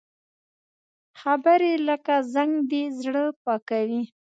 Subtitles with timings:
[1.19, 4.03] خبرې لکه زنګ دي، زړه پاکوي